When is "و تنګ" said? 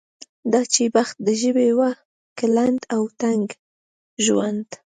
3.01-3.45